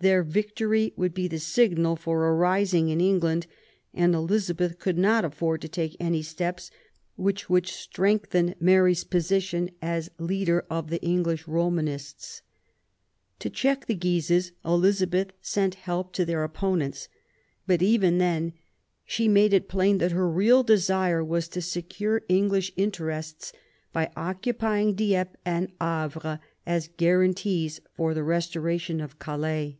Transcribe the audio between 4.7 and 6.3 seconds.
could not afford to take any